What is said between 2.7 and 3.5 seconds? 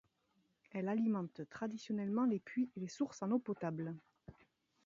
et les sources en eau